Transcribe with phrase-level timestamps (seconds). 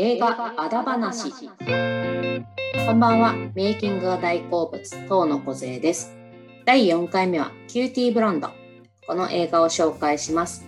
[0.00, 3.34] 映画あだ話こんばんは。
[3.56, 6.16] メイキングが大好物当の小です。
[6.64, 8.50] 第4回目はキューティーブロンド。
[9.08, 10.64] この映画を紹介します。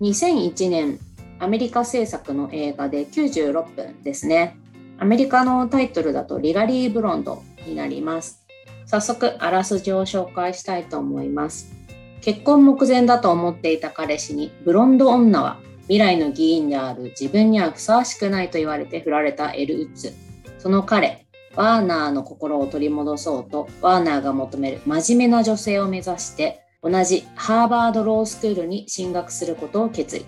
[0.00, 0.98] 2001年
[1.38, 4.56] アメリカ制作の映画で96分ですね。
[4.98, 8.44] アメリカのタイトルだと Legally Blonde になります。
[8.86, 11.72] 早速あらすじを紹介したいと思います。
[12.22, 20.12] 結婚目前だと思っていた彼氏にブロンド女は未来の議員である自分にはふさわしくないと言われて振られたエル・ウッズ。
[20.58, 30.24] その彼ワーナーの心を取り戻そうとワーナーが求める真面目な女性を目指して同じハーバードロースクールに進学することを決意。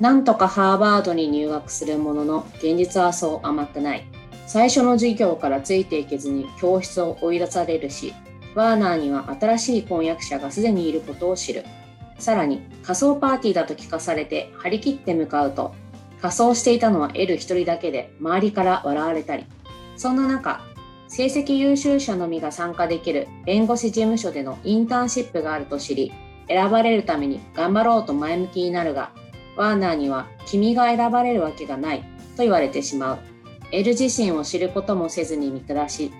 [0.00, 4.04] なんとかハーバードに入学するものの現実はそう甘くない。
[4.46, 8.14] 最初の授業からついていけずに教室を追い出されるし
[8.54, 11.64] ワーナーには新しい婚約者がすでにいることを知る。
[12.18, 15.74] さらに仮装パーティーだと聞かされて張り切って向かうと
[16.20, 19.44] 仮装していたのは L 一人だけで周りから笑われたり。
[19.96, 20.60] そんな中
[21.08, 26.12] 成績優秀者のみが参加できる弁護士事務所でのインターンシップがあると知り
[26.48, 29.10] 選ばれるために頑張ろうと前向きになるが
[29.56, 32.00] ワーナーには君が選ばれるわけがない
[32.36, 33.18] と言われてしまう。
[33.72, 36.12] L 自身を知ることもせずに見下し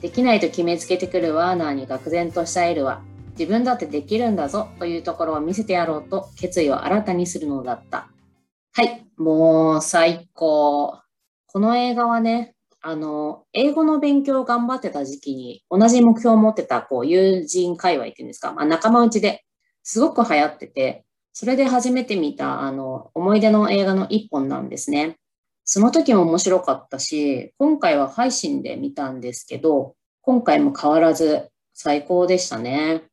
[0.00, 3.02] できないと決めつけてくるワーナーに愕然とした L は
[3.38, 8.08] 自分だってできるんだぞというところを見せてやろうと決意を新たにするのだった。
[8.72, 10.98] はい、もう最高。
[11.46, 19.44] この映画はね、あの、英語の勉強を頑張ってた時期に同じ目標を持ってたこう友人界隈っていうんですか、まあ、仲間内で
[19.82, 25.16] すごく流行ってて、それで初めて見たあの思い出の映画の一本なんですね。
[25.64, 33.07] その時も面白かったし、今回は配信で見たんですけど、今回も変わらず最高でしたね。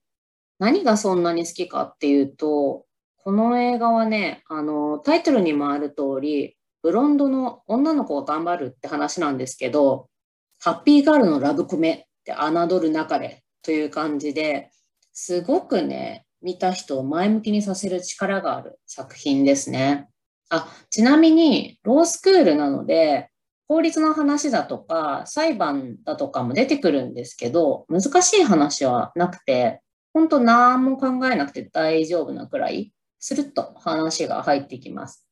[0.59, 2.85] 何がそんなに好きかっていうと、
[3.17, 10.07] この映画はね、あの、タイトルにもある通り、ブロンドの女の子が頑張るって話なんですけど、
[10.59, 14.69] ハッピーガールのラブコメって侮るなかれという感じで、
[15.11, 20.07] すごくね、見た人を前向きにさせる力がある作品ですね。
[20.49, 23.29] あ、ちなみに、ロースクールなので、
[23.67, 29.81] 法律の話だとか、裁判だとかも出てくるんですけど、難しい話はなくて、
[30.15, 35.27] 本当何も考えなくて大丈夫なくらい、スルッと話が入ってきます。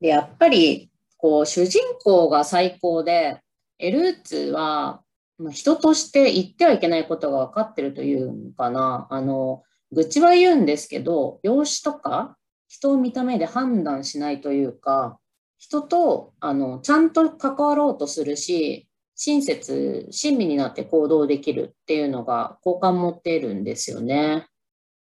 [0.00, 3.40] で、やっぱり、こう、主人公が最高で、
[3.80, 5.02] エルーツは、
[5.50, 9.08] 人として言ってはいけないことが分かってるというのかな。
[9.10, 12.36] あの、愚痴は言うんですけど、容姿とか
[12.68, 15.18] 人を見た目で判断しないというか、
[15.58, 18.86] 人とあのちゃんと関わろうとするし、
[19.22, 24.46] 親切、親身になって行動できるっていうのが好感持っているんですよね。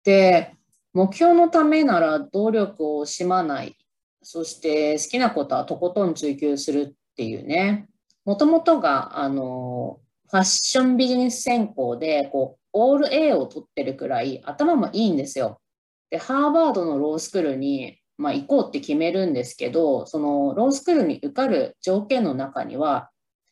[0.04, 0.54] で、
[0.92, 3.78] 目標のためなら努力を惜しまない。
[4.22, 7.88] そして好きなことはとことん追求するっていうね。
[8.26, 15.62] もともとが、あの、ファッションビジネス専攻で、こう、オール A を取ってるくらい頭もいいんですよ。
[16.10, 23.10] で、ハーバードのロースクールに、まあ、行こうって決めるんですけど、そのロースクールに受かる条件の中には、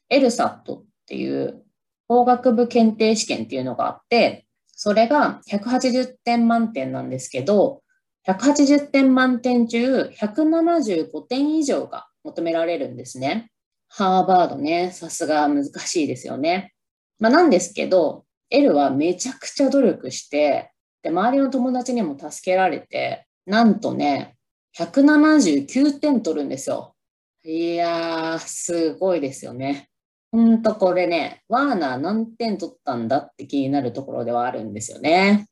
[0.09, 1.63] エルサットっていう
[2.07, 7.83] 法学部検定試験っていうのがあって、それが180点満点なんですけど、
[8.27, 13.51] 180点満点中175点以上が求められるんですね。
[13.87, 16.73] ハーバードね、さすが難しいですよね。
[17.19, 20.71] まあ、なんですけど、L はめちゃくちゃ努力して、
[21.01, 24.35] で、周りの友達にも助けられて、なんとね、
[24.77, 26.95] 179点取るんですよ。
[27.43, 29.89] いやー、すごいですよね。
[30.31, 35.47] ほんとこれね、ワーナー何点取ったんだって気になるところではあるんですよね。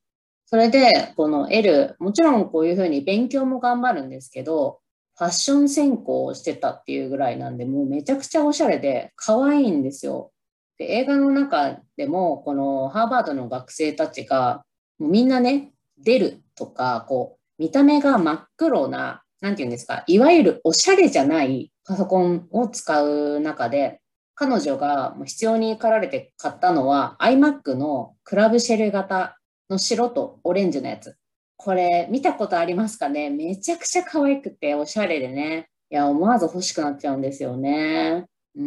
[0.45, 4.79] それで、この L、もちろんこういうふうに勉強も頑張るんですけど、
[5.17, 10.31] ファッション専攻をしてたっていうぐらいなんで、もうめちゃくちゃおしゃれで可愛いんですよ。
[10.77, 14.63] で映画の中でも、このハーバードの学生たちが、
[14.99, 24.01] もうみんなね、出るとか、こう、見た目が真っ黒な、なんていうんですか、いわゆるおしゃれじゃないパソコンを使う中で、
[24.39, 31.17] 彼女が必要に駆られて買ったのは iMac のクラブシェル型の白とオレンジのやつ。
[31.55, 33.31] これ見たことありますかね？
[33.31, 35.69] めちゃくちゃ可愛くておしゃれでね。
[35.89, 38.27] いや、思わず欲しくなっちゃうんですよね。
[38.55, 38.63] うー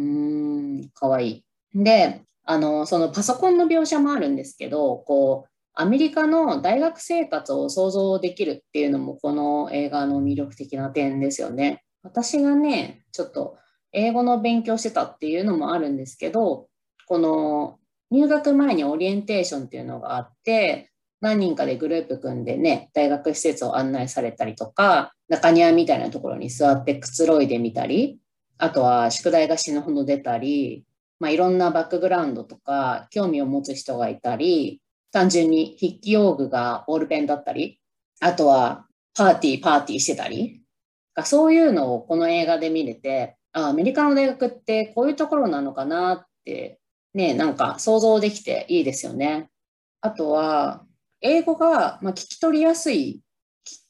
[0.85, 1.45] ん、可愛い。
[1.73, 11.81] で、あの、そのパソコンの描写もあるんですけど、こう、アメリカの大学生活を想像できるっていうのもこの映画の魅力的な点ですよね。
[12.03, 13.55] 私がね、ちょっと
[13.91, 16.67] 英語の勉強してたっていうのもあるんですけど、
[17.07, 17.79] この
[18.09, 20.91] 入学前にオリエンテーションっていうのがあって、
[21.21, 28.19] 何人かでグループ組んでね、大学施設を案内されたりとか、中庭みたいなところに座ってくつろいでみたり、
[28.57, 30.85] あとは宿題が死ぬほど出たり、
[31.19, 37.79] まあ、いろんなバックグラウンドとか興味を持つ人がいたり、単純に筆記用具がボールペンだったり、
[38.19, 40.61] あとはパーティーパーティーしてたり、
[41.23, 46.79] そういうのをこの映画で見れて、アメリカの大学ってこういうところなのかなって
[47.13, 49.49] ね、なんか想像できていいですよね。
[50.01, 50.85] あとは、
[51.21, 53.21] 英語が、聞き取りやすい、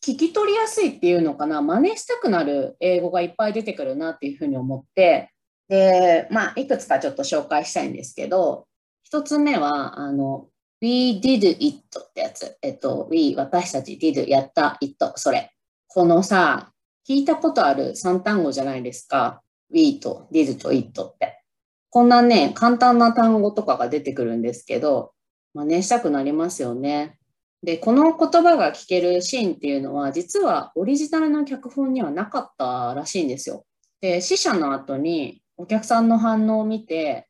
[0.04, 5.31] 聞き取りやすいっていうのかな、真似したくなる英語がいっぱい出てくるなっていうふうに思って、
[5.69, 8.68] で、まあ、いくつかちょっと紹介したいんですけど、
[9.04, 10.50] 一つ目は、あの、
[10.81, 12.58] We did it ってやつ。
[12.62, 15.52] えっと、we 私たち did やった it それ。
[15.88, 16.72] このさ、
[17.08, 19.44] 聞いたことある3単語じゃないですか。
[19.74, 21.44] We と did と it って。
[21.90, 25.14] こんなね、簡単な単語とかが出てくるんですけど、
[25.54, 27.18] 真似したくなりますよね。
[27.64, 33.66] で、この言葉が聞けるシーンっていうのは、実はオリジナルの脚本にはなかったらしいんですよ。
[34.00, 37.28] で、死者の後にお客さんの反応を見て、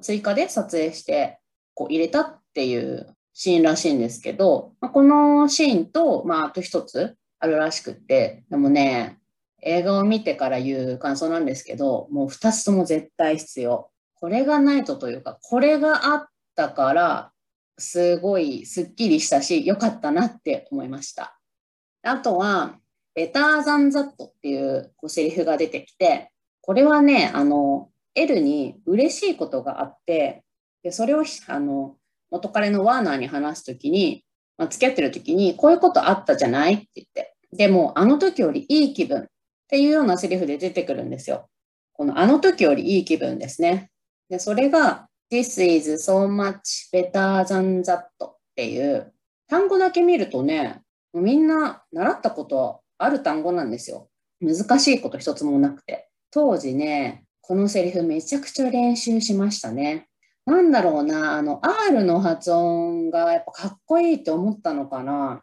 [0.00, 1.40] 追加で撮影して
[1.74, 9.18] こう入れたっていうシーンらしいんですけど、まあ、このシーンと、まあ、あと一つあるらしくって、でもね、
[9.62, 13.90] 映画を見てから言う感想なんですけど、もう二つとも絶対必要。
[14.14, 17.32] これがないとというか、これがあったから、
[17.78, 21.38] すごいすっきりしたし、良かったなって思いました。
[22.02, 22.76] あとは、
[23.14, 26.30] ベターザンザットっていうこうセリフが出てきて、
[26.60, 30.44] これはね、あの、L に嬉しいことがあって、
[30.82, 31.96] でそれをあの
[32.30, 34.24] 元彼のワーナーに話すときに、
[34.58, 39.28] まあ、付き合ってるときに、こういうことあったじゃないって言って、でも、あの時よりいい気分
[39.72, 41.48] っていうようなセリフで出てくるんですよ。
[41.94, 43.90] このあの時よりいい気分ですね。
[44.28, 49.14] で、それが This is so much better than that っていう
[49.48, 50.82] 単語だけ見るとね、
[51.14, 54.10] みんな習ったことある単語なんですよ。
[54.42, 56.10] 難しいこと一つもなくて。
[56.30, 60.06] 当時ね、このセリフめちゃくちゃ練習しましたね。
[60.44, 65.42] なんだろうな、あの R の発音がやっぱかっこいいって思ったのかな。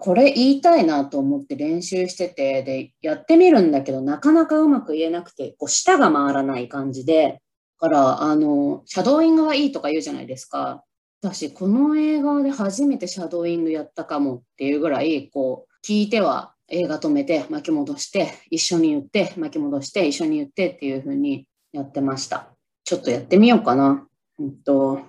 [0.00, 7.40] これ言いたいなと思って練習してて、で、やってみるんだけど、なかなかうまく言えなくて、こう舌が回らない感じで、
[7.78, 10.84] から、あの、シャドーイングはいいとか言うじゃないですか。
[11.22, 22.48] 私、この映画で初めてシャドーイングやったかもっていうぐらい、こう、聞いては映画止めて巻き戻して、一緒に言って巻き戻して、一緒に言ってっていう風にやってました。
[22.84, 24.06] ちょっとやってみようかな。
[24.40, 25.00] うんと、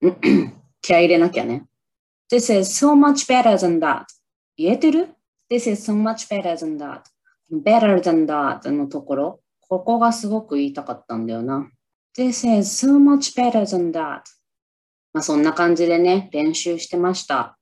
[0.82, 1.64] 気合入れなきゃね。
[2.30, 4.04] This is so much better than that.
[4.58, 5.14] 言えてる
[5.48, 7.02] ?This is so much better than that.
[7.50, 9.40] better than that のところ。
[9.68, 11.70] ここがすごく言いたかったんだよな。
[12.16, 14.22] This is so much better than that.
[15.12, 17.56] まあそんな感じでね、練習してました。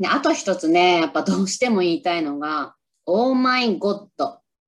[0.00, 2.74] であと一つね、やっぱどうしても言いたいのが、
[3.06, 4.08] Oh my God。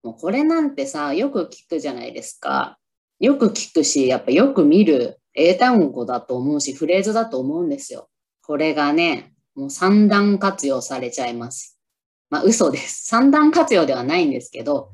[0.05, 2.79] もうこれなんてさ、よく聞くじゃないですか。
[3.19, 8.09] よく聞くし、やっぱよく見る英単語だと思うし、フレーズだと思うんですよ。
[8.43, 11.81] これがね、もう三段活用されちゃいます。
[12.31, 13.07] まあ嘘です。
[13.11, 14.91] 三段活用ではないんですけど、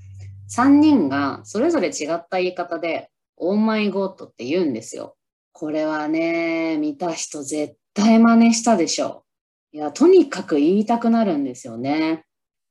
[0.49, 5.17] 三人がそれぞれ違った言い方でオーマイゴッドって言うんですよ。
[5.53, 9.25] これはね、見た人絶対真似したでしょ
[9.73, 9.77] う。
[9.77, 12.25] いや、とにかく言いたくなるんですよね。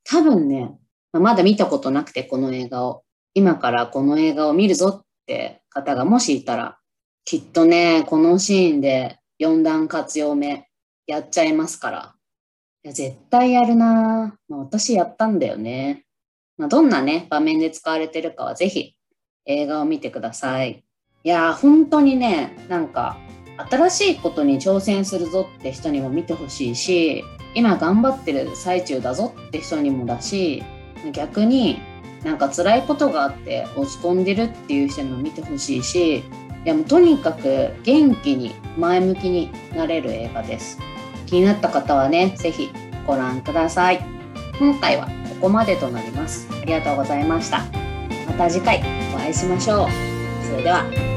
[0.04, 0.75] 多分ね、
[1.12, 3.04] まだ見たことなくて、この映画を。
[3.36, 6.80] 今からこの映画を見るぞって方がもしいたら、
[7.24, 10.67] きっとね、このシーンで4段活用目
[11.07, 12.15] やっちゃいますから。
[12.83, 16.05] いや絶対やるな、まあ、私やったんだよね。
[16.57, 18.95] まあ、どんなね、場面で使われてるかはぜひ
[19.45, 20.83] 映画を見てください。
[21.25, 23.17] いや本当にねなんか
[23.69, 27.24] 新しいことに挑戦するぞって人にも見てほしいし
[27.55, 30.63] 今頑張ってる最中だぞって人にもだし
[31.13, 31.79] 逆に
[32.25, 36.24] なんか辛いことがあって落ち込んでるっていう人にも見てほしいしい
[36.65, 40.77] やもうとにかく元気に前向きになれる映画です
[41.25, 42.72] 気になった方はね是非
[43.08, 44.03] ご覧ください
[44.60, 47.63] 今回はここまでとなりますありがとうございました
[48.27, 48.80] また次回
[49.13, 50.13] お会いしましょう。
[50.44, 51.12] それでは。